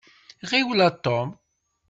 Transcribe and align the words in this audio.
Ɣiwel 0.49 0.79
a 0.87 0.89
Tom. 1.05 1.29